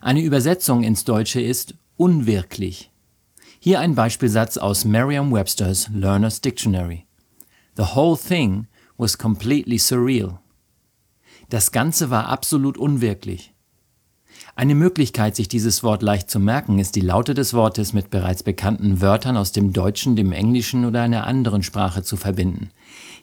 Eine 0.00 0.22
Übersetzung 0.22 0.82
ins 0.82 1.04
Deutsche 1.04 1.40
ist 1.40 1.74
unwirklich. 1.96 2.90
Hier 3.60 3.80
ein 3.80 3.94
Beispielsatz 3.94 4.56
aus 4.56 4.84
Merriam-Webster's 4.84 5.88
Learner's 5.92 6.40
Dictionary. 6.40 7.06
The 7.76 7.94
whole 7.94 8.16
thing 8.16 8.66
was 8.96 9.16
completely 9.16 9.78
surreal. 9.78 10.40
Das 11.50 11.70
Ganze 11.72 12.10
war 12.10 12.28
absolut 12.28 12.76
unwirklich. 12.76 13.54
Eine 14.58 14.74
Möglichkeit, 14.74 15.36
sich 15.36 15.46
dieses 15.46 15.84
Wort 15.84 16.02
leicht 16.02 16.28
zu 16.28 16.40
merken, 16.40 16.80
ist 16.80 16.96
die 16.96 17.00
Laute 17.00 17.32
des 17.32 17.54
Wortes 17.54 17.92
mit 17.92 18.10
bereits 18.10 18.42
bekannten 18.42 19.00
Wörtern 19.00 19.36
aus 19.36 19.52
dem 19.52 19.72
Deutschen, 19.72 20.16
dem 20.16 20.32
Englischen 20.32 20.84
oder 20.84 21.00
einer 21.00 21.28
anderen 21.28 21.62
Sprache 21.62 22.02
zu 22.02 22.16
verbinden. 22.16 22.70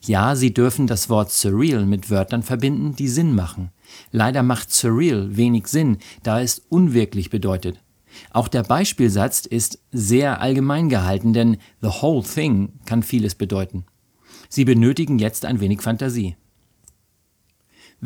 Ja, 0.02 0.38
Sie 0.38 0.54
dürfen 0.54 0.88
das 0.88 1.10
Wort 1.10 1.34
surreal 1.34 1.86
mit 1.86 2.10
Wörtern 2.10 2.42
verbinden, 2.42 2.96
die 2.96 3.10
Sinn 3.10 3.36
machen. 3.36 3.72
Leider 4.14 4.44
macht 4.44 4.72
surreal 4.72 5.36
wenig 5.36 5.68
Sinn, 5.68 5.98
da 6.24 6.40
es 6.40 6.60
unwirklich 6.70 7.32
bedeutet. 7.32 7.82
Auch 8.32 8.48
der 8.48 8.64
Beispielsatz 8.64 9.46
ist 9.46 9.80
sehr 9.92 10.40
allgemein 10.40 10.88
gehalten, 10.88 11.34
denn 11.34 11.58
the 11.82 11.90
whole 11.90 12.24
thing 12.24 12.80
kann 12.86 13.04
vieles 13.04 13.36
bedeuten. 13.36 13.84
Sie 14.48 14.64
benötigen 14.64 15.20
jetzt 15.20 15.44
ein 15.44 15.60
wenig 15.60 15.82
Fantasie. 15.82 16.38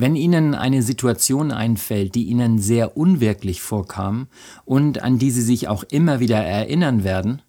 Wenn 0.02 0.16
Ihnen 0.16 0.56
eine 0.56 0.82
Situation 0.82 1.52
einfällt, 1.52 2.16
die 2.16 2.24
Ihnen 2.24 2.58
sehr 2.58 2.96
unwirklich 2.96 3.60
vorkam 3.62 4.28
und 4.64 5.04
an 5.04 5.20
die 5.20 5.30
Sie 5.30 5.42
sich 5.42 5.68
auch 5.68 5.84
immer 5.84 6.22
wieder 6.22 6.38
erinnern 6.38 7.04
werden, 7.04 7.42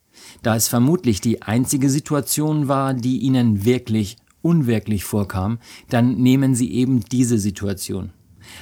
da 0.43 0.56
es 0.56 0.67
vermutlich 0.67 1.21
die 1.21 1.43
einzige 1.43 1.89
Situation 1.89 2.67
war, 2.67 2.93
die 2.93 3.19
Ihnen 3.19 3.65
wirklich 3.65 4.17
unwirklich 4.43 5.05
vorkam, 5.05 5.61
dann 5.91 6.17
nehmen 6.17 6.56
Sie 6.56 6.73
eben 6.73 7.05
diese 7.05 7.39
Situation. 7.39 8.11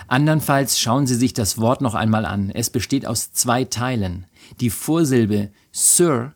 Andernfalls 0.06 0.78
schauen 0.78 1.06
Sie 1.06 1.14
sich 1.14 1.32
das 1.32 1.56
Wort 1.56 1.80
noch 1.80 1.94
einmal 1.94 2.26
an. 2.26 2.50
Es 2.50 2.68
besteht 2.68 3.06
aus 3.06 3.32
zwei 3.32 3.64
Teilen. 3.64 4.26
Die 4.60 4.68
Vorsilbe 4.68 5.50
Sir 5.72 6.34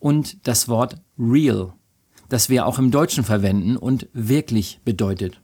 und 0.00 0.48
das 0.48 0.66
Wort 0.66 1.00
real, 1.16 1.74
das 2.28 2.48
wir 2.48 2.66
auch 2.66 2.80
im 2.80 2.90
Deutschen 2.90 3.22
verwenden 3.22 3.76
und 3.76 4.08
wirklich 4.12 4.80
bedeutet. 4.84 5.40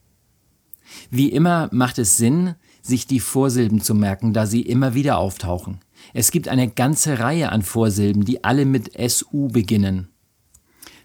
Wie 1.11 1.31
immer 1.31 1.69
macht 1.73 1.99
es 1.99 2.17
Sinn, 2.17 2.55
sich 2.83 3.07
die 3.07 3.21
Vorsilben 3.21 3.81
zu 3.81 3.95
merken, 3.95 4.33
da 4.33 4.47
sie 4.47 4.63
immer 4.63 4.95
wieder 4.95 5.19
auftauchen. 5.19 5.81
Es 6.13 6.31
gibt 6.31 6.49
eine 6.49 6.69
ganze 6.69 7.19
Reihe 7.19 7.51
an 7.51 7.63
Vorsilben, 7.63 8.25
die 8.25 8.45
alle 8.45 8.67
mit 8.67 8.93
SU 9.11 9.49
beginnen, 9.49 10.09